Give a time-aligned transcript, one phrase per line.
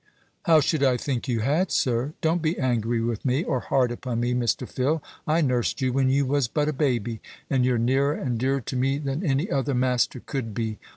[0.45, 2.13] "How should I think you had, sir?
[2.21, 4.67] Don't be angry with me, or hard upon me, Mr.
[4.67, 4.99] Phil.
[5.27, 8.75] I nursed you when you was but a baby, and you're nearer and dearer to
[8.75, 10.79] me than any other master could be.